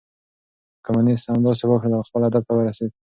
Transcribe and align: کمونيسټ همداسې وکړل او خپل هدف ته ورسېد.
کمونيسټ 0.85 1.27
همداسې 1.33 1.63
وکړل 1.67 1.93
او 1.97 2.07
خپل 2.07 2.21
هدف 2.27 2.43
ته 2.47 2.53
ورسېد. 2.55 2.91